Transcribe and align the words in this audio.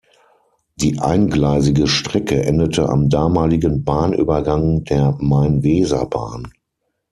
Die 0.77 0.97
eingleisige 0.97 1.85
Strecke 1.85 2.43
endete 2.43 2.89
am 2.89 3.09
damaligen 3.09 3.83
Bahnübergang 3.83 4.83
der 4.85 5.15
Main-Weser-Bahn. 5.19 6.51